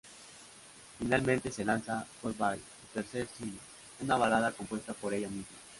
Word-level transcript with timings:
Finalmente 0.97 1.51
se 1.51 1.63
lanza 1.63 2.07
"Goodbye" 2.23 2.57
su 2.57 2.87
tercer 2.91 3.27
single, 3.37 3.59
una 3.99 4.15
balada 4.17 4.51
compuesta 4.51 4.93
por 4.95 5.13
ella 5.13 5.29
misma. 5.29 5.45